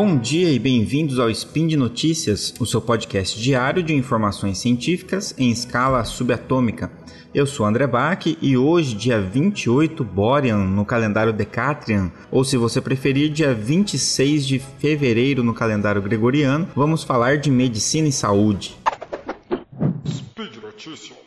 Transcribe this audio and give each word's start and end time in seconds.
Bom 0.00 0.16
dia 0.16 0.52
e 0.52 0.60
bem-vindos 0.60 1.18
ao 1.18 1.28
Spin 1.28 1.66
de 1.66 1.76
Notícias, 1.76 2.54
o 2.60 2.64
seu 2.64 2.80
podcast 2.80 3.36
diário 3.42 3.82
de 3.82 3.92
informações 3.92 4.58
científicas 4.58 5.34
em 5.36 5.50
escala 5.50 6.04
subatômica. 6.04 6.88
Eu 7.34 7.48
sou 7.48 7.66
André 7.66 7.84
Bach 7.84 8.24
e 8.40 8.56
hoje, 8.56 8.94
dia 8.94 9.20
28 9.20 10.04
Borean 10.04 10.58
no 10.58 10.84
calendário 10.84 11.32
Decatrian, 11.32 12.12
ou 12.30 12.44
se 12.44 12.56
você 12.56 12.80
preferir, 12.80 13.28
dia 13.32 13.52
26 13.52 14.46
de 14.46 14.60
fevereiro 14.60 15.42
no 15.42 15.52
calendário 15.52 16.00
gregoriano, 16.00 16.68
vamos 16.76 17.02
falar 17.02 17.38
de 17.38 17.50
medicina 17.50 18.06
e 18.06 18.12
saúde. 18.12 18.78
Speed 20.06 20.62
Notícias. 20.62 21.17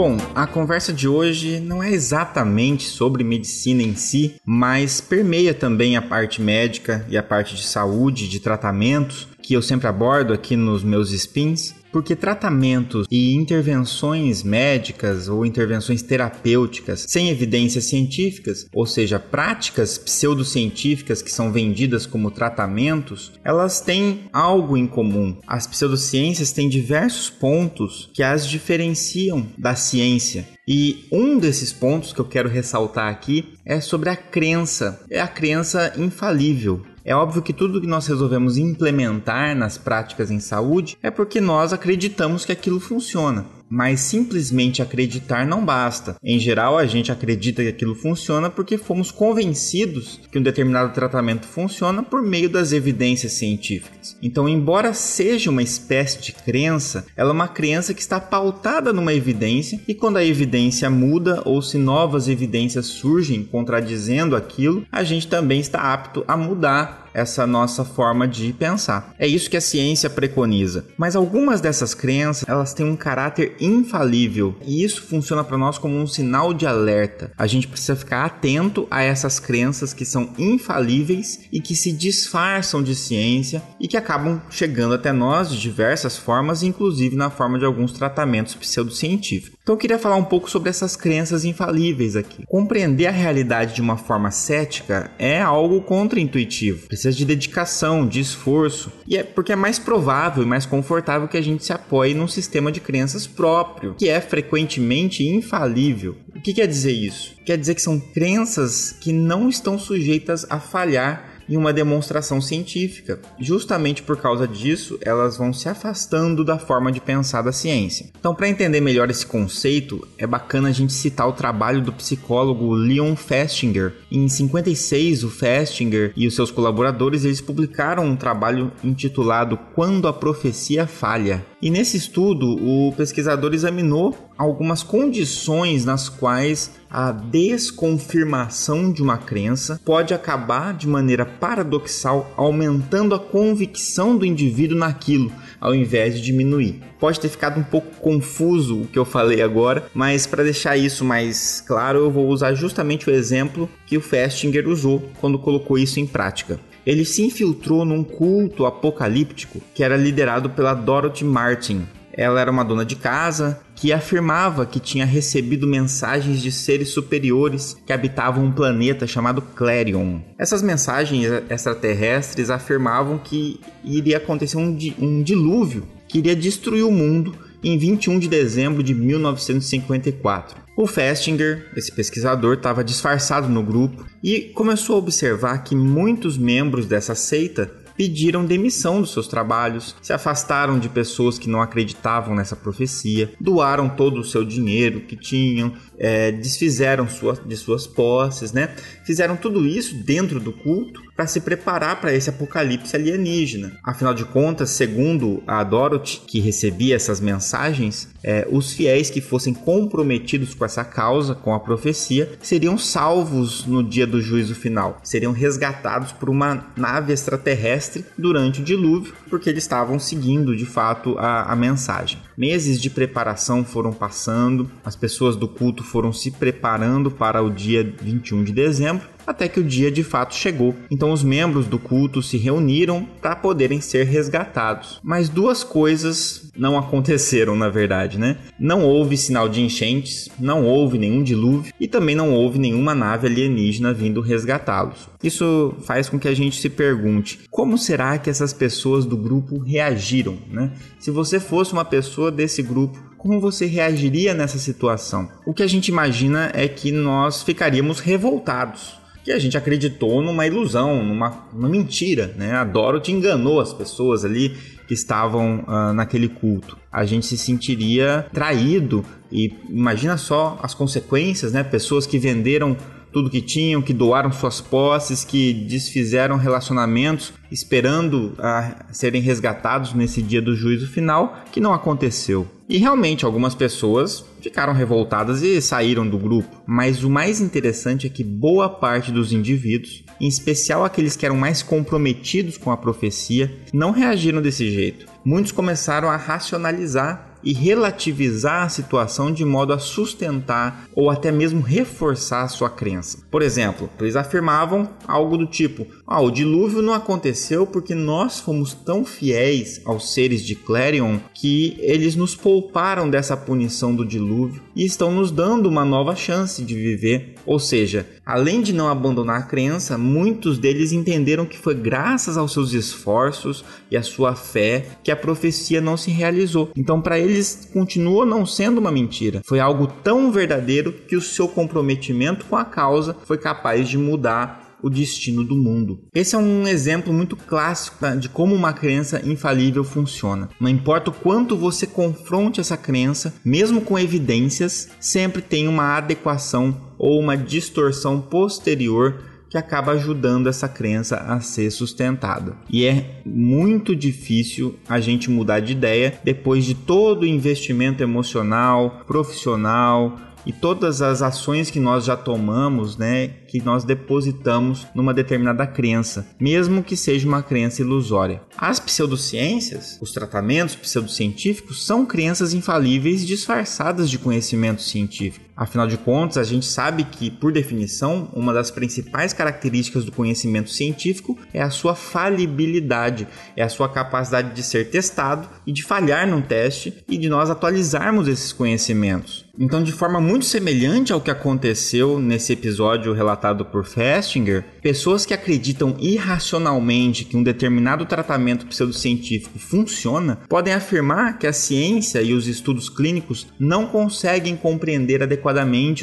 Bom, 0.00 0.16
a 0.32 0.46
conversa 0.46 0.92
de 0.92 1.08
hoje 1.08 1.58
não 1.58 1.82
é 1.82 1.90
exatamente 1.90 2.84
sobre 2.84 3.24
medicina 3.24 3.82
em 3.82 3.96
si, 3.96 4.36
mas 4.46 5.00
permeia 5.00 5.52
também 5.52 5.96
a 5.96 6.00
parte 6.00 6.40
médica 6.40 7.04
e 7.08 7.18
a 7.18 7.22
parte 7.22 7.56
de 7.56 7.64
saúde, 7.64 8.28
de 8.28 8.38
tratamentos, 8.38 9.26
que 9.48 9.54
eu 9.54 9.62
sempre 9.62 9.86
abordo 9.86 10.34
aqui 10.34 10.54
nos 10.56 10.84
meus 10.84 11.10
spins, 11.10 11.72
porque 11.90 12.14
tratamentos 12.14 13.06
e 13.10 13.34
intervenções 13.34 14.42
médicas 14.42 15.26
ou 15.26 15.46
intervenções 15.46 16.02
terapêuticas 16.02 17.06
sem 17.08 17.30
evidências 17.30 17.86
científicas, 17.86 18.66
ou 18.74 18.84
seja, 18.84 19.18
práticas 19.18 19.96
pseudocientíficas 19.96 21.22
que 21.22 21.32
são 21.32 21.50
vendidas 21.50 22.04
como 22.04 22.30
tratamentos, 22.30 23.32
elas 23.42 23.80
têm 23.80 24.28
algo 24.34 24.76
em 24.76 24.86
comum. 24.86 25.38
As 25.46 25.66
pseudociências 25.66 26.52
têm 26.52 26.68
diversos 26.68 27.30
pontos 27.30 28.10
que 28.12 28.22
as 28.22 28.46
diferenciam 28.46 29.46
da 29.56 29.74
ciência. 29.74 30.46
E 30.68 31.06
um 31.10 31.38
desses 31.38 31.72
pontos 31.72 32.12
que 32.12 32.20
eu 32.20 32.26
quero 32.26 32.50
ressaltar 32.50 33.10
aqui 33.10 33.54
é 33.64 33.80
sobre 33.80 34.10
a 34.10 34.16
crença. 34.16 35.02
É 35.10 35.18
a 35.18 35.26
crença 35.26 35.94
infalível. 35.96 36.82
É 37.08 37.16
óbvio 37.16 37.40
que 37.40 37.54
tudo 37.54 37.80
que 37.80 37.86
nós 37.86 38.06
resolvemos 38.06 38.58
implementar 38.58 39.56
nas 39.56 39.78
práticas 39.78 40.30
em 40.30 40.38
saúde 40.38 40.98
é 41.02 41.10
porque 41.10 41.40
nós 41.40 41.72
acreditamos 41.72 42.44
que 42.44 42.52
aquilo 42.52 42.78
funciona 42.78 43.46
mas 43.68 44.00
simplesmente 44.00 44.82
acreditar 44.82 45.46
não 45.46 45.64
basta. 45.64 46.16
Em 46.22 46.38
geral, 46.38 46.78
a 46.78 46.86
gente 46.86 47.12
acredita 47.12 47.62
que 47.62 47.68
aquilo 47.68 47.94
funciona 47.94 48.50
porque 48.50 48.78
fomos 48.78 49.10
convencidos 49.10 50.20
que 50.30 50.38
um 50.38 50.42
determinado 50.42 50.92
tratamento 50.92 51.46
funciona 51.46 52.02
por 52.02 52.22
meio 52.22 52.48
das 52.48 52.72
evidências 52.72 53.32
científicas. 53.32 54.16
Então, 54.22 54.48
embora 54.48 54.94
seja 54.94 55.50
uma 55.50 55.62
espécie 55.62 56.20
de 56.20 56.32
crença, 56.32 57.06
ela 57.16 57.30
é 57.30 57.32
uma 57.32 57.48
crença 57.48 57.94
que 57.94 58.00
está 58.00 58.18
pautada 58.20 58.92
numa 58.92 59.14
evidência 59.14 59.80
e 59.86 59.94
quando 59.94 60.16
a 60.16 60.24
evidência 60.24 60.88
muda 60.90 61.42
ou 61.44 61.60
se 61.62 61.78
novas 61.78 62.28
evidências 62.28 62.86
surgem 62.86 63.42
contradizendo 63.44 64.36
aquilo, 64.36 64.84
a 64.90 65.04
gente 65.04 65.28
também 65.28 65.60
está 65.60 65.92
apto 65.92 66.24
a 66.26 66.36
mudar 66.36 67.07
essa 67.18 67.46
nossa 67.46 67.84
forma 67.84 68.26
de 68.26 68.52
pensar. 68.52 69.14
É 69.18 69.26
isso 69.26 69.50
que 69.50 69.56
a 69.56 69.60
ciência 69.60 70.08
preconiza. 70.08 70.84
Mas 70.96 71.16
algumas 71.16 71.60
dessas 71.60 71.94
crenças, 71.94 72.48
elas 72.48 72.72
têm 72.72 72.86
um 72.86 72.96
caráter 72.96 73.56
infalível 73.60 74.54
e 74.64 74.84
isso 74.84 75.02
funciona 75.02 75.42
para 75.44 75.58
nós 75.58 75.78
como 75.78 75.96
um 75.96 76.06
sinal 76.06 76.54
de 76.54 76.66
alerta. 76.66 77.32
A 77.36 77.46
gente 77.46 77.68
precisa 77.68 77.96
ficar 77.96 78.24
atento 78.24 78.86
a 78.90 79.02
essas 79.02 79.38
crenças 79.38 79.92
que 79.92 80.04
são 80.04 80.30
infalíveis 80.38 81.40
e 81.52 81.60
que 81.60 81.74
se 81.74 81.92
disfarçam 81.92 82.82
de 82.82 82.94
ciência 82.94 83.62
e 83.80 83.88
que 83.88 83.96
acabam 83.96 84.40
chegando 84.50 84.94
até 84.94 85.12
nós 85.12 85.50
de 85.50 85.60
diversas 85.60 86.16
formas, 86.16 86.62
inclusive 86.62 87.16
na 87.16 87.30
forma 87.30 87.58
de 87.58 87.64
alguns 87.64 87.92
tratamentos 87.92 88.54
pseudocientíficos. 88.54 89.58
Então 89.62 89.74
eu 89.74 89.78
queria 89.78 89.98
falar 89.98 90.16
um 90.16 90.24
pouco 90.24 90.50
sobre 90.50 90.70
essas 90.70 90.96
crenças 90.96 91.44
infalíveis 91.44 92.16
aqui. 92.16 92.44
Compreender 92.46 93.06
a 93.06 93.10
realidade 93.10 93.74
de 93.74 93.82
uma 93.82 93.98
forma 93.98 94.30
cética 94.30 95.10
é 95.18 95.40
algo 95.40 95.82
contraintuitivo. 95.82 96.86
Precisa 96.86 97.07
de 97.16 97.24
dedicação, 97.24 98.06
de 98.06 98.20
esforço. 98.20 98.92
E 99.06 99.16
é 99.16 99.22
porque 99.22 99.52
é 99.52 99.56
mais 99.56 99.78
provável 99.78 100.42
e 100.42 100.46
mais 100.46 100.66
confortável 100.66 101.28
que 101.28 101.36
a 101.36 101.42
gente 101.42 101.64
se 101.64 101.72
apoie 101.72 102.14
num 102.14 102.28
sistema 102.28 102.70
de 102.70 102.80
crenças 102.80 103.26
próprio, 103.26 103.94
que 103.94 104.08
é 104.08 104.20
frequentemente 104.20 105.26
infalível. 105.26 106.16
O 106.34 106.40
que 106.40 106.54
quer 106.54 106.66
dizer 106.66 106.92
isso? 106.92 107.34
Quer 107.44 107.58
dizer 107.58 107.74
que 107.74 107.82
são 107.82 107.98
crenças 107.98 108.92
que 109.00 109.12
não 109.12 109.48
estão 109.48 109.78
sujeitas 109.78 110.46
a 110.48 110.60
falhar 110.60 111.27
em 111.48 111.56
uma 111.56 111.72
demonstração 111.72 112.40
científica. 112.40 113.20
Justamente 113.38 114.02
por 114.02 114.16
causa 114.16 114.46
disso, 114.46 114.98
elas 115.00 115.36
vão 115.36 115.52
se 115.52 115.68
afastando 115.68 116.44
da 116.44 116.58
forma 116.58 116.92
de 116.92 117.00
pensar 117.00 117.42
da 117.42 117.52
ciência. 117.52 118.06
Então, 118.18 118.34
para 118.34 118.48
entender 118.48 118.80
melhor 118.80 119.10
esse 119.10 119.26
conceito, 119.26 120.06
é 120.18 120.26
bacana 120.26 120.68
a 120.68 120.72
gente 120.72 120.92
citar 120.92 121.28
o 121.28 121.32
trabalho 121.32 121.80
do 121.80 121.92
psicólogo 121.92 122.72
Leon 122.74 123.16
Festinger. 123.16 123.94
Em 124.10 124.28
56, 124.28 125.24
o 125.24 125.30
Festinger 125.30 126.12
e 126.16 126.26
os 126.26 126.34
seus 126.34 126.50
colaboradores 126.50 127.24
eles 127.24 127.40
publicaram 127.40 128.04
um 128.04 128.16
trabalho 128.16 128.72
intitulado 128.82 129.58
Quando 129.74 130.08
a 130.08 130.12
profecia 130.12 130.86
falha. 130.86 131.44
E 131.60 131.70
nesse 131.70 131.96
estudo, 131.96 132.46
o 132.46 132.92
pesquisador 132.96 133.52
examinou 133.54 134.27
algumas 134.38 134.82
condições 134.84 135.84
nas 135.84 136.08
quais 136.08 136.70
a 136.88 137.10
desconfirmação 137.10 138.92
de 138.92 139.02
uma 139.02 139.18
crença 139.18 139.80
pode 139.84 140.14
acabar 140.14 140.72
de 140.72 140.86
maneira 140.86 141.26
paradoxal 141.26 142.32
aumentando 142.36 143.14
a 143.14 143.18
convicção 143.18 144.16
do 144.16 144.24
indivíduo 144.24 144.78
naquilo, 144.78 145.30
ao 145.60 145.74
invés 145.74 146.14
de 146.14 146.22
diminuir. 146.22 146.80
Pode 146.98 147.20
ter 147.20 147.28
ficado 147.28 147.58
um 147.58 147.64
pouco 147.64 148.00
confuso 148.00 148.82
o 148.82 148.86
que 148.86 148.98
eu 148.98 149.04
falei 149.04 149.42
agora, 149.42 149.84
mas 149.92 150.26
para 150.26 150.44
deixar 150.44 150.76
isso 150.76 151.04
mais 151.04 151.60
claro, 151.66 151.98
eu 151.98 152.10
vou 152.10 152.28
usar 152.28 152.54
justamente 152.54 153.10
o 153.10 153.12
exemplo 153.12 153.68
que 153.86 153.98
o 153.98 154.00
Festinger 154.00 154.68
usou 154.68 155.02
quando 155.20 155.38
colocou 155.38 155.76
isso 155.76 156.00
em 156.00 156.06
prática 156.06 156.58
ele 156.88 157.04
se 157.04 157.22
infiltrou 157.22 157.84
num 157.84 158.02
culto 158.02 158.64
apocalíptico 158.64 159.60
que 159.74 159.84
era 159.84 159.94
liderado 159.94 160.48
pela 160.48 160.72
Dorothy 160.72 161.22
Martin. 161.22 161.86
Ela 162.18 162.40
era 162.40 162.50
uma 162.50 162.64
dona 162.64 162.84
de 162.84 162.96
casa 162.96 163.60
que 163.76 163.92
afirmava 163.92 164.66
que 164.66 164.80
tinha 164.80 165.06
recebido 165.06 165.68
mensagens 165.68 166.42
de 166.42 166.50
seres 166.50 166.88
superiores 166.88 167.76
que 167.86 167.92
habitavam 167.92 168.44
um 168.44 168.50
planeta 168.50 169.06
chamado 169.06 169.40
Clarion. 169.40 170.18
Essas 170.36 170.60
mensagens 170.60 171.24
extraterrestres 171.48 172.50
afirmavam 172.50 173.18
que 173.18 173.60
iria 173.84 174.16
acontecer 174.16 174.56
um, 174.56 174.76
um 174.98 175.22
dilúvio 175.22 175.86
que 176.08 176.18
iria 176.18 176.34
destruir 176.34 176.82
o 176.82 176.90
mundo 176.90 177.36
em 177.62 177.78
21 177.78 178.18
de 178.18 178.26
dezembro 178.26 178.82
de 178.82 178.94
1954. 178.94 180.56
O 180.76 180.88
Festinger, 180.88 181.70
esse 181.76 181.92
pesquisador, 181.92 182.54
estava 182.54 182.82
disfarçado 182.82 183.48
no 183.48 183.62
grupo 183.62 184.04
e 184.22 184.40
começou 184.40 184.96
a 184.96 184.98
observar 184.98 185.58
que 185.64 185.76
muitos 185.76 186.36
membros 186.36 186.86
dessa 186.86 187.14
seita 187.14 187.70
pediram 187.98 188.46
demissão 188.46 189.00
dos 189.00 189.12
seus 189.12 189.26
trabalhos, 189.26 189.96
se 190.00 190.12
afastaram 190.12 190.78
de 190.78 190.88
pessoas 190.88 191.36
que 191.36 191.50
não 191.50 191.60
acreditavam 191.60 192.32
nessa 192.32 192.54
profecia, 192.54 193.32
doaram 193.40 193.88
todo 193.88 194.20
o 194.20 194.24
seu 194.24 194.44
dinheiro 194.44 195.00
que 195.00 195.16
tinham, 195.16 195.72
é, 195.98 196.30
desfizeram 196.30 197.08
sua, 197.08 197.34
de 197.34 197.56
suas 197.56 197.88
posses, 197.88 198.52
né? 198.52 198.68
Fizeram 199.04 199.36
tudo 199.36 199.66
isso 199.66 199.96
dentro 199.96 200.38
do 200.38 200.52
culto 200.52 201.07
para 201.18 201.26
se 201.26 201.40
preparar 201.40 202.00
para 202.00 202.14
esse 202.14 202.30
apocalipse 202.30 202.94
alienígena. 202.94 203.72
Afinal 203.82 204.14
de 204.14 204.24
contas, 204.24 204.70
segundo 204.70 205.42
a 205.48 205.64
Dorothy, 205.64 206.20
que 206.24 206.38
recebia 206.38 206.94
essas 206.94 207.20
mensagens, 207.20 208.08
é, 208.22 208.46
os 208.48 208.72
fiéis 208.72 209.10
que 209.10 209.20
fossem 209.20 209.52
comprometidos 209.52 210.54
com 210.54 210.64
essa 210.64 210.84
causa, 210.84 211.34
com 211.34 211.52
a 211.52 211.58
profecia, 211.58 212.30
seriam 212.40 212.78
salvos 212.78 213.66
no 213.66 213.82
dia 213.82 214.06
do 214.06 214.22
juízo 214.22 214.54
final, 214.54 215.00
seriam 215.02 215.32
resgatados 215.32 216.12
por 216.12 216.30
uma 216.30 216.68
nave 216.76 217.12
extraterrestre 217.12 218.04
durante 218.16 218.60
o 218.60 218.64
dilúvio, 218.64 219.12
porque 219.28 219.50
eles 219.50 219.64
estavam 219.64 219.98
seguindo 219.98 220.54
de 220.54 220.66
fato 220.66 221.18
a, 221.18 221.52
a 221.52 221.56
mensagem. 221.56 222.27
Meses 222.38 222.80
de 222.80 222.88
preparação 222.88 223.64
foram 223.64 223.92
passando, 223.92 224.70
as 224.84 224.94
pessoas 224.94 225.34
do 225.34 225.48
culto 225.48 225.82
foram 225.82 226.12
se 226.12 226.30
preparando 226.30 227.10
para 227.10 227.42
o 227.42 227.50
dia 227.50 227.82
21 228.00 228.44
de 228.44 228.52
dezembro 228.52 229.04
até 229.28 229.46
que 229.46 229.60
o 229.60 229.64
dia 229.64 229.90
de 229.90 230.02
fato 230.02 230.34
chegou. 230.34 230.74
Então 230.90 231.12
os 231.12 231.22
membros 231.22 231.66
do 231.66 231.78
culto 231.78 232.22
se 232.22 232.38
reuniram 232.38 233.06
para 233.20 233.36
poderem 233.36 233.78
ser 233.78 234.06
resgatados. 234.06 234.98
Mas 235.02 235.28
duas 235.28 235.62
coisas 235.62 236.50
não 236.56 236.78
aconteceram, 236.78 237.54
na 237.54 237.68
verdade, 237.68 238.18
né? 238.18 238.38
Não 238.58 238.82
houve 238.82 239.18
sinal 239.18 239.46
de 239.46 239.60
enchentes, 239.60 240.30
não 240.40 240.64
houve 240.64 240.96
nenhum 240.96 241.22
dilúvio 241.22 241.72
e 241.78 241.86
também 241.86 242.14
não 242.14 242.32
houve 242.32 242.58
nenhuma 242.58 242.94
nave 242.94 243.26
alienígena 243.26 243.92
vindo 243.92 244.22
resgatá-los. 244.22 245.08
Isso 245.22 245.74
faz 245.80 246.08
com 246.08 246.18
que 246.18 246.28
a 246.28 246.34
gente 246.34 246.60
se 246.60 246.68
pergunte: 246.68 247.40
como 247.50 247.76
será 247.76 248.18
que 248.18 248.30
essas 248.30 248.52
pessoas 248.52 249.04
do 249.04 249.16
grupo 249.16 249.58
reagiram, 249.58 250.38
né? 250.48 250.72
Se 250.98 251.10
você 251.10 251.40
fosse 251.40 251.72
uma 251.72 251.84
pessoa 251.84 252.30
desse 252.30 252.62
grupo, 252.62 252.98
como 253.16 253.40
você 253.40 253.66
reagiria 253.66 254.32
nessa 254.32 254.58
situação? 254.58 255.28
O 255.44 255.52
que 255.52 255.62
a 255.62 255.66
gente 255.66 255.88
imagina 255.88 256.50
é 256.54 256.68
que 256.68 256.92
nós 256.92 257.42
ficaríamos 257.42 257.98
revoltados 257.98 258.98
que 259.28 259.32
a 259.32 259.38
gente 259.38 259.58
acreditou 259.58 260.22
numa 260.22 260.46
ilusão, 260.46 261.04
numa, 261.04 261.46
numa 261.52 261.68
mentira, 261.68 262.34
né? 262.38 262.52
A 262.52 262.64
Dorothy 262.64 263.12
enganou 263.12 263.60
as 263.60 263.74
pessoas 263.74 264.24
ali 264.24 264.56
que 264.86 264.94
estavam 264.94 265.66
uh, 265.68 265.92
naquele 265.92 266.30
culto. 266.30 266.78
A 266.90 267.04
gente 267.04 267.26
se 267.26 267.36
sentiria 267.36 268.26
traído 268.32 269.04
e 269.30 269.52
imagina 269.68 270.16
só 270.16 270.58
as 270.62 270.72
consequências, 270.72 271.52
né? 271.52 271.62
Pessoas 271.62 272.06
que 272.06 272.18
venderam 272.18 272.74
tudo 273.12 273.30
que 273.30 273.40
tinham, 273.40 273.82
que 273.82 273.92
doaram 273.92 274.30
suas 274.32 274.60
posses, 274.60 275.24
que 275.24 275.52
desfizeram 275.52 276.36
relacionamentos 276.36 277.32
esperando 277.50 278.34
a 278.38 278.86
serem 278.92 279.22
resgatados 279.22 279.94
nesse 279.94 280.22
dia 280.22 280.42
do 280.42 280.54
juízo 280.54 280.86
final, 280.88 281.42
que 281.50 281.60
não 281.60 281.72
aconteceu. 281.72 282.46
E 282.68 282.76
realmente 282.76 283.24
algumas 283.24 283.54
pessoas 283.54 284.24
ficaram 284.42 284.74
revoltadas 284.74 285.42
e 285.42 285.60
saíram 285.60 286.06
do 286.06 286.18
grupo, 286.18 286.62
mas 286.66 287.02
o 287.02 287.08
mais 287.08 287.40
interessante 287.40 288.06
é 288.06 288.10
que 288.10 288.22
boa 288.22 288.68
parte 288.68 289.10
dos 289.10 289.32
indivíduos, 289.32 290.04
em 290.20 290.28
especial 290.28 290.84
aqueles 290.84 291.16
que 291.16 291.24
eram 291.24 291.36
mais 291.36 291.62
comprometidos 291.62 292.58
com 292.58 292.70
a 292.70 292.76
profecia, 292.76 293.56
não 293.72 293.90
reagiram 293.90 294.42
desse 294.42 294.70
jeito. 294.70 295.06
Muitos 295.24 295.50
começaram 295.50 296.10
a 296.10 296.16
racionalizar 296.16 297.27
e 297.42 297.52
relativizar 297.52 298.64
a 298.64 298.68
situação 298.68 299.32
de 299.32 299.44
modo 299.44 299.72
a 299.72 299.78
sustentar 299.78 300.86
ou 300.94 301.10
até 301.10 301.30
mesmo 301.30 301.60
reforçar 301.60 302.48
sua 302.48 302.70
crença. 302.70 303.18
Por 303.30 303.42
exemplo, 303.42 303.88
eles 304.00 304.16
afirmavam 304.16 304.88
algo 305.06 305.36
do 305.36 305.46
tipo: 305.46 305.86
ah, 306.10 306.22
o 306.22 306.30
dilúvio 306.30 306.80
não 306.80 306.94
aconteceu 306.94 307.66
porque 307.66 307.94
nós 307.94 308.40
fomos 308.40 308.72
tão 308.72 309.04
fiéis 309.04 309.82
aos 309.84 310.14
seres 310.14 310.42
de 310.42 310.54
Clarion 310.54 311.18
que 311.34 311.76
eles 311.80 312.16
nos 312.16 312.34
pouparam 312.34 313.10
dessa 313.10 313.36
punição 313.36 313.94
do 313.94 314.06
dilúvio 314.06 314.62
e 314.74 314.86
estão 314.86 315.12
nos 315.12 315.30
dando 315.30 315.68
uma 315.68 315.84
nova 315.84 316.16
chance 316.16 316.62
de 316.62 316.74
viver. 316.74 317.34
Ou 317.44 317.58
seja, 317.58 318.06
além 318.24 318.62
de 318.62 318.72
não 318.72 318.88
abandonar 318.88 319.40
a 319.40 319.42
crença, 319.42 319.98
muitos 319.98 320.56
deles 320.56 320.92
entenderam 320.92 321.44
que 321.44 321.58
foi 321.58 321.74
graças 321.74 322.38
aos 322.38 322.54
seus 322.54 322.72
esforços 322.72 323.62
e 323.90 323.96
à 323.96 324.02
sua 324.02 324.34
fé 324.34 324.86
que 325.04 325.10
a 325.10 325.16
profecia 325.16 325.78
não 325.78 325.98
se 325.98 326.10
realizou. 326.10 326.70
Então, 326.74 327.02
para 327.02 327.18
eles, 327.18 327.68
continua 327.70 328.24
não 328.24 328.46
sendo 328.46 328.78
uma 328.78 328.90
mentira. 328.90 329.42
Foi 329.44 329.60
algo 329.60 329.86
tão 329.86 330.32
verdadeiro 330.32 330.90
que 330.90 331.16
o 331.16 331.22
seu 331.22 331.48
comprometimento 331.48 332.46
com 332.46 332.56
a 332.56 332.64
causa 332.64 333.14
foi 333.26 333.36
capaz 333.36 333.86
de 333.86 333.98
mudar 333.98 334.67
o 334.82 334.90
destino 334.90 335.44
do 335.44 335.56
mundo. 335.56 336.00
Esse 336.14 336.34
é 336.34 336.38
um 336.38 336.66
exemplo 336.66 337.12
muito 337.12 337.36
clássico 337.36 337.98
de 338.18 338.28
como 338.28 338.54
uma 338.54 338.72
crença 338.72 339.20
infalível 339.26 339.84
funciona. 339.84 340.48
Não 340.60 340.68
importa 340.68 341.10
o 341.10 341.14
quanto 341.14 341.56
você 341.56 341.86
confronte 341.86 342.60
essa 342.60 342.76
crença, 342.76 343.34
mesmo 343.44 343.80
com 343.80 343.98
evidências, 343.98 344.88
sempre 345.00 345.42
tem 345.42 345.66
uma 345.68 345.96
adequação 345.96 346.76
ou 346.98 347.18
uma 347.18 347.36
distorção 347.36 348.20
posterior 348.20 349.22
que 349.48 349.56
acaba 349.56 349.92
ajudando 349.92 350.48
essa 350.48 350.68
crença 350.68 351.16
a 351.16 351.40
ser 351.40 351.70
sustentada. 351.70 352.56
E 352.70 352.84
é 352.84 353.22
muito 353.24 353.96
difícil 353.96 354.76
a 354.88 355.00
gente 355.00 355.30
mudar 355.30 355.60
de 355.60 355.72
ideia 355.72 356.20
depois 356.22 356.64
de 356.64 356.74
todo 356.74 357.22
o 357.22 357.26
investimento 357.26 358.02
emocional, 358.02 359.04
profissional, 359.06 360.18
e 360.46 360.52
todas 360.52 361.02
as 361.02 361.22
ações 361.22 361.70
que 361.70 361.80
nós 361.80 362.04
já 362.04 362.16
tomamos, 362.16 362.96
né, 362.96 363.28
que 363.48 363.62
nós 363.62 363.84
depositamos 363.84 364.86
numa 364.94 365.14
determinada 365.14 365.66
crença, 365.66 366.26
mesmo 366.40 366.82
que 366.82 366.96
seja 366.96 367.26
uma 367.26 367.42
crença 367.42 367.82
ilusória. 367.82 368.42
As 368.56 368.78
pseudociências, 368.80 369.98
os 370.00 370.12
tratamentos 370.12 370.74
pseudocientíficos 370.74 371.84
são 371.84 372.06
crenças 372.06 372.54
infalíveis 372.54 373.26
disfarçadas 373.26 374.10
de 374.10 374.18
conhecimento 374.18 374.82
científico. 374.82 375.47
Afinal 375.58 375.88
de 375.88 375.96
contas, 375.96 376.38
a 376.38 376.44
gente 376.44 376.66
sabe 376.66 377.02
que, 377.02 377.32
por 377.32 377.50
definição, 377.50 378.28
uma 378.32 378.54
das 378.54 378.70
principais 378.70 379.32
características 379.32 380.04
do 380.04 380.12
conhecimento 380.12 380.70
científico 380.70 381.36
é 381.52 381.60
a 381.60 381.68
sua 381.68 381.96
falibilidade, 381.96 383.26
é 383.56 383.64
a 383.64 383.68
sua 383.68 383.88
capacidade 383.88 384.54
de 384.54 384.62
ser 384.62 384.88
testado 384.88 385.48
e 385.66 385.72
de 385.72 385.82
falhar 385.82 386.28
num 386.28 386.40
teste 386.40 387.02
e 387.08 387.18
de 387.18 387.28
nós 387.28 387.50
atualizarmos 387.50 388.28
esses 388.28 388.52
conhecimentos. 388.52 389.48
Então, 389.60 389.82
de 389.82 389.90
forma 389.90 390.20
muito 390.20 390.44
semelhante 390.44 391.12
ao 391.12 391.20
que 391.20 391.32
aconteceu 391.32 392.20
nesse 392.20 392.52
episódio 392.52 393.12
relatado 393.12 393.64
por 393.64 393.84
Festinger, 393.84 394.64
pessoas 394.80 395.26
que 395.26 395.34
acreditam 395.34 395.96
irracionalmente 395.98 397.24
que 397.24 397.36
um 397.36 397.42
determinado 397.42 398.06
tratamento 398.06 398.66
pseudocientífico 398.66 399.58
funciona 399.58 400.38
podem 400.48 400.72
afirmar 400.72 401.36
que 401.38 401.46
a 401.48 401.52
ciência 401.52 402.22
e 402.22 402.32
os 402.32 402.46
estudos 402.46 402.88
clínicos 402.88 403.48
não 403.58 403.86
conseguem 403.86 404.54
compreender 404.54 405.24
adequadamente 405.24 405.47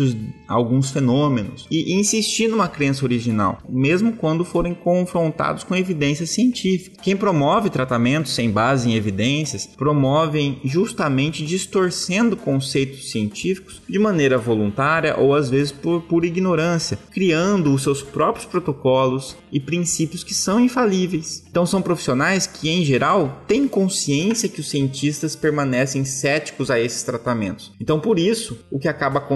os, 0.01 0.15
alguns 0.47 0.91
fenômenos 0.91 1.67
e 1.69 1.93
insistir 1.93 2.47
numa 2.47 2.67
crença 2.67 3.05
original, 3.05 3.59
mesmo 3.67 4.13
quando 4.13 4.45
forem 4.45 4.73
confrontados 4.73 5.63
com 5.63 5.75
evidências 5.75 6.29
científicas. 6.31 6.99
Quem 7.01 7.15
promove 7.15 7.69
tratamentos 7.69 8.33
sem 8.33 8.49
base 8.49 8.89
em 8.89 8.95
evidências 8.95 9.65
promovem 9.65 10.59
justamente 10.63 11.45
distorcendo 11.45 12.37
conceitos 12.37 13.11
científicos 13.11 13.81
de 13.87 13.99
maneira 13.99 14.37
voluntária 14.37 15.15
ou 15.17 15.33
às 15.33 15.49
vezes 15.49 15.71
por 15.71 16.01
pura 16.03 16.27
ignorância, 16.27 16.97
criando 17.11 17.73
os 17.73 17.83
seus 17.83 18.01
próprios 18.01 18.45
protocolos 18.45 19.35
e 19.51 19.59
princípios 19.59 20.23
que 20.23 20.33
são 20.33 20.59
infalíveis. 20.59 21.43
Então 21.49 21.65
são 21.65 21.81
profissionais 21.81 22.47
que 22.47 22.69
em 22.69 22.83
geral 22.83 23.43
têm 23.47 23.67
consciência 23.67 24.49
que 24.49 24.59
os 24.59 24.69
cientistas 24.69 25.35
permanecem 25.35 26.03
céticos 26.05 26.69
a 26.69 26.79
esses 26.79 27.03
tratamentos. 27.03 27.71
Então 27.79 27.99
por 27.99 28.19
isso, 28.19 28.59
o 28.71 28.79
que 28.79 28.87
acaba 28.87 29.19
acontecendo 29.19 29.34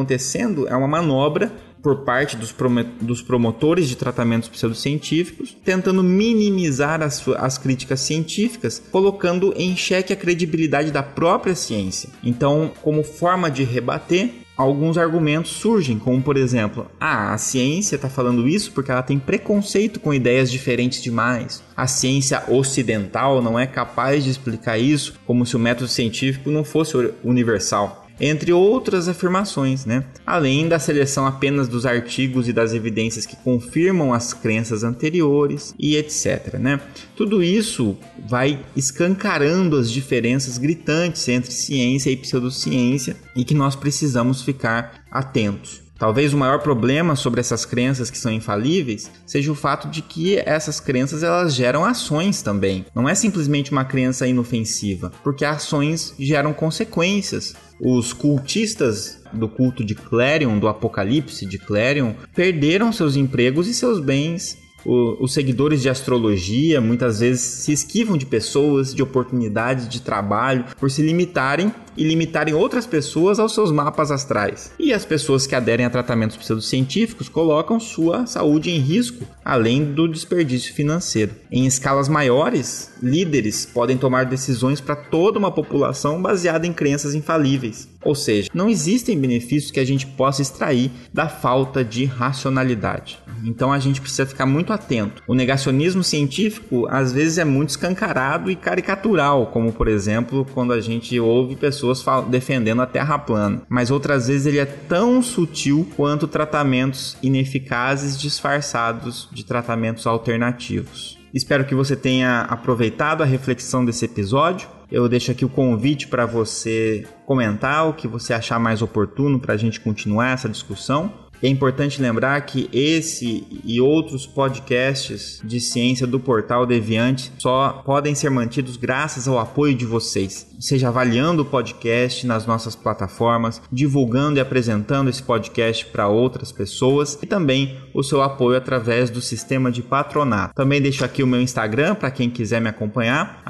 é 0.68 0.75
uma 0.75 0.88
manobra 0.88 1.51
por 1.81 2.04
parte 2.04 2.36
dos, 2.36 2.54
dos 3.01 3.22
promotores 3.22 3.88
de 3.88 3.96
tratamentos 3.96 4.50
pseudocientíficos, 4.50 5.56
tentando 5.63 6.04
minimizar 6.04 7.01
as, 7.01 7.25
as 7.38 7.57
críticas 7.57 8.01
científicas, 8.01 8.81
colocando 8.92 9.54
em 9.56 9.75
xeque 9.75 10.13
a 10.13 10.16
credibilidade 10.16 10.92
da 10.92 11.04
própria 11.04 11.56
ciência. 11.56 12.10
Então, 12.24 12.72
como 12.81 13.04
forma 13.04 13.50
de 13.50 13.63
rebater, 13.63 14.31
alguns 14.57 14.98
argumentos 14.98 15.51
surgem, 15.51 15.98
como 15.98 16.22
por 16.22 16.36
exemplo, 16.36 16.86
ah, 17.00 17.34
a 17.34 17.38
ciência 17.38 17.96
está 17.96 18.10
falando 18.10 18.46
isso 18.46 18.74
porque 18.74 18.92
ela 18.92 19.01
tem 19.01 19.18
preconceito 19.18 20.01
com 20.01 20.13
ideias 20.13 20.51
diferentes 20.51 21.01
demais. 21.01 21.63
A 21.78 21.88
ciência 21.88 22.44
ocidental 22.50 23.42
não 23.42 23.57
é 23.57 23.66
capaz 23.66 24.25
de 24.25 24.30
explicar 24.30 24.78
isso 24.78 25.13
como 25.25 25.46
se 25.46 25.56
o 25.56 25.60
método 25.60 25.88
científico 25.88 26.51
não 26.51 26.66
fosse 26.66 26.94
universal 27.24 27.99
entre 28.19 28.51
outras 28.51 29.07
afirmações, 29.07 29.86
né? 29.86 30.04
Além 30.25 30.68
da 30.68 30.80
seleção 30.80 31.25
apenas 31.25 31.68
dos 31.68 31.86
artigos 31.86 32.48
e 32.48 32.54
das 32.54 32.74
evidências 32.74 33.25
que 33.25 33.36
confirmam 33.36 34.13
as 34.13 34.34
crenças 34.34 34.84
anteriores 34.84 35.74
e 35.79 35.96
etc, 35.96 36.55
né? 36.60 36.79
Tudo 37.15 37.41
isso 37.43 37.98
vai 38.27 38.60
escancarando 38.75 39.77
as 39.77 39.91
diferenças 39.91 40.58
gritantes 40.58 41.27
entre 41.27 41.51
ciência 41.51 42.10
e 42.10 42.17
pseudociência 42.17 43.15
e 43.36 43.43
que 43.43 43.53
nós 43.53 43.75
precisamos 43.75 44.41
ficar 44.41 45.03
atentos. 45.12 45.88
Talvez 46.00 46.34
o 46.34 46.38
maior 46.38 46.60
problema 46.60 47.13
sobre 47.13 47.41
essas 47.41 47.65
crenças 47.65 48.10
que 48.10 48.18
são 48.18 48.32
infalíveis 48.32 49.12
seja 49.25 49.51
o 49.51 49.56
fato 49.56 49.89
de 49.89 50.01
que 50.01 50.38
essas 50.38 50.79
crenças 50.79 51.24
elas 51.24 51.53
geram 51.53 51.84
ações 51.84 52.41
também. 52.41 52.86
Não 52.96 53.08
é 53.08 53.13
simplesmente 53.13 53.74
uma 53.74 53.84
crença 53.84 54.25
inofensiva, 54.25 55.12
porque 55.22 55.44
ações 55.44 56.13
geram 56.18 56.53
consequências. 56.53 57.53
Os 57.82 58.13
cultistas 58.13 59.22
do 59.34 59.50
culto 59.50 59.84
de 59.84 59.94
Clarion, 59.94 60.58
do 60.58 60.70
Apocalipse 60.70 61.46
de 61.46 61.58
Clarion, 61.58 62.13
perderam 62.34 62.94
seus 62.94 63.18
empregos 63.18 63.68
e 63.68 63.74
seus 63.74 64.00
bens 64.00 64.58
o, 64.86 65.24
os 65.24 65.33
seguidores 65.33 65.81
de 65.81 65.89
astrologia 65.89 66.81
muitas 66.81 67.19
vezes 67.19 67.41
se 67.41 67.71
esquivam 67.71 68.17
de 68.17 68.25
pessoas, 68.25 68.93
de 68.93 69.03
oportunidades 69.03 69.88
de 69.88 70.01
trabalho, 70.01 70.65
por 70.79 70.89
se 70.89 71.01
limitarem 71.01 71.74
e 71.98 72.03
limitarem 72.03 72.53
outras 72.53 72.88
pessoas 72.88 73.39
aos 73.39 73.53
seus 73.53 73.71
mapas 73.71 74.09
astrais. 74.09 74.71
E 74.79 74.93
as 74.93 75.03
pessoas 75.03 75.45
que 75.45 75.53
aderem 75.53 75.86
a 75.86 75.89
tratamentos 75.89 76.38
pseudocientíficos 76.38 77.27
colocam 77.27 77.77
sua 77.79 78.25
saúde 78.25 78.69
em 78.69 78.79
risco, 78.79 79.25
além 79.43 79.83
do 79.83 80.07
desperdício 80.07 80.74
financeiro. 80.74 81.33
Em 81.51 81.65
escalas 81.65 82.07
maiores, 82.07 82.91
líderes 83.03 83.65
podem 83.65 83.98
tomar 83.98 84.25
decisões 84.25 84.79
para 84.79 84.95
toda 84.95 85.38
uma 85.38 85.51
população 85.51 86.21
baseada 86.21 86.65
em 86.65 86.71
crenças 86.71 87.13
infalíveis. 87.13 87.89
Ou 88.03 88.15
seja, 88.15 88.50
não 88.53 88.70
existem 88.70 89.20
benefícios 89.20 89.72
que 89.72 89.79
a 89.79 89.86
gente 89.86 90.08
possa 90.08 90.41
extrair 90.41 90.91
da 91.13 91.27
falta 91.27 91.84
de 91.84 92.06
racionalidade. 92.06 93.20
Então 93.44 93.72
a 93.72 93.79
gente 93.79 94.01
precisa 94.01 94.25
ficar 94.25 94.46
muito 94.46 94.74
atento. 94.74 95.24
O 95.27 95.34
negacionismo 95.34 96.03
científico 96.03 96.88
às 96.89 97.12
vezes 97.12 97.38
é 97.38 97.46
muito 97.46 97.70
escancarado 97.70 98.51
e 98.51 98.56
caricatural, 98.56 99.48
como 99.48 99.72
por 99.72 99.88
exemplo 99.88 100.46
quando 100.53 100.74
a 100.74 100.82
gente 100.82 101.20
ouve 101.20 101.56
pessoas 101.56 102.03
defendendo 102.29 102.82
a 102.82 102.86
Terra 102.86 103.18
plana. 103.18 103.62
Mas 103.70 103.91
outras 103.91 104.27
vezes 104.27 104.46
ele 104.46 104.60
é 104.60 104.65
tão 104.65 105.22
sutil 105.22 105.88
quanto 105.96 106.27
tratamentos 106.27 107.18
ineficazes 107.22 108.20
disfarçados 108.20 109.27
de 109.32 109.46
tratamentos 109.46 110.06
alternativos. 110.08 111.18
Espero 111.34 111.65
que 111.65 111.75
você 111.75 111.96
tenha 111.96 112.41
aproveitado 112.41 113.22
a 113.22 113.25
reflexão 113.25 113.86
desse 113.86 114.06
episódio. 114.06 114.68
Eu 114.91 115.08
deixo 115.08 115.31
aqui 115.31 115.46
o 115.46 115.50
convite 115.50 116.08
para 116.08 116.25
você 116.25 117.05
comentar 117.25 117.88
o 117.88 117.93
que 117.93 118.08
você 118.08 118.34
achar 118.34 118.60
mais 118.60 118.81
oportuno 118.81 119.39
para 119.39 119.53
a 119.53 119.58
gente 119.58 119.79
continuar 119.79 120.34
essa 120.34 120.50
discussão. 120.50 121.28
É 121.41 121.48
importante 121.48 122.01
lembrar 122.01 122.41
que 122.41 122.69
esse 122.74 123.48
e 123.63 123.79
outros 123.79 124.27
podcasts 124.27 125.39
de 125.43 125.60
ciência 125.60 126.05
do 126.05 126.19
portal 126.19 126.65
Deviante 126.65 127.31
só 127.38 127.81
podem 127.86 128.13
ser 128.13 128.29
mantidos 128.29 128.75
graças 128.75 129.27
ao 129.27 129.39
apoio 129.39 129.74
de 129.74 129.86
vocês. 129.86 130.48
Seja 130.60 130.89
avaliando 130.89 131.43
o 131.43 131.46
podcast 131.46 132.27
nas 132.27 132.46
nossas 132.46 132.75
plataformas, 132.75 133.62
divulgando 133.72 134.38
e 134.38 134.41
apresentando 134.41 135.10
esse 135.10 135.24
podcast 135.24 135.86
para 135.86 136.10
outras 136.10 136.51
pessoas 136.51 137.17
e 137.22 137.25
também 137.25 137.77
o 137.93 138.03
seu 138.03 138.22
apoio 138.22 138.58
através 138.58 139.10
do 139.10 139.22
sistema 139.22 139.72
de 139.72 139.81
patronato. 139.81 140.53
Também 140.53 140.81
deixo 140.81 141.05
aqui 141.05 141.24
o 141.24 141.27
meu 141.27 141.41
Instagram 141.41 141.96
para 141.96 142.12
quem 142.12 142.29
quiser 142.29 142.60
me 142.60 142.67
acompanhar, 142.67 143.41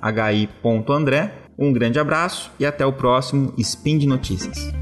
bacchi.andré. 0.00 1.34
Um 1.58 1.72
grande 1.72 1.98
abraço 2.00 2.50
e 2.58 2.66
até 2.66 2.84
o 2.84 2.92
próximo 2.92 3.54
Spin 3.56 3.98
de 3.98 4.06
Notícias. 4.06 4.81